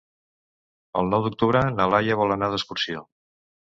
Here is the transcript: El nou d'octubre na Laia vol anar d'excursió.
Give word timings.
El 1.01 1.11
nou 1.11 1.27
d'octubre 1.27 1.63
na 1.75 1.87
Laia 1.95 2.17
vol 2.23 2.35
anar 2.37 2.51
d'excursió. 2.55 3.05